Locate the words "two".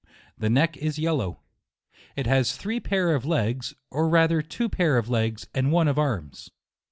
4.41-4.67